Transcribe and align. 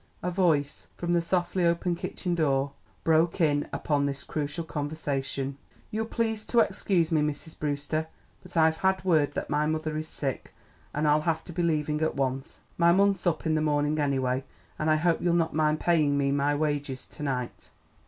A 0.23 0.31
voice 0.31 0.87
from 0.97 1.13
the 1.13 1.21
softly 1.21 1.63
opened 1.63 1.99
kitchen 1.99 2.33
door 2.33 2.71
broke 3.03 3.39
in 3.39 3.67
upon, 3.71 4.07
this 4.07 4.23
crucial 4.23 4.63
conversation. 4.63 5.59
"You'll 5.91 6.07
please 6.07 6.43
to 6.47 6.59
excuse 6.59 7.11
me, 7.11 7.21
Mrs. 7.21 7.59
Brewster, 7.59 8.07
but 8.41 8.57
I've 8.57 8.77
had 8.77 9.05
word 9.05 9.33
that 9.33 9.51
my 9.51 9.67
mother 9.67 9.95
is 9.97 10.07
sick, 10.07 10.55
an' 10.91 11.05
I'll 11.05 11.21
have 11.21 11.43
to 11.43 11.53
be 11.53 11.61
leaving 11.61 12.01
at 12.01 12.15
once. 12.15 12.61
My 12.79 12.91
month's 12.91 13.27
up 13.27 13.45
in 13.45 13.53
the 13.53 13.61
morning 13.61 13.99
anyway, 13.99 14.43
an' 14.79 14.89
I 14.89 14.95
hope 14.95 15.21
you'll 15.21 15.35
not 15.35 15.53
mind 15.53 15.79
paying 15.79 16.17
me 16.17 16.31
my 16.31 16.55
wages 16.55 17.05
to 17.05 17.21
night." 17.21 17.69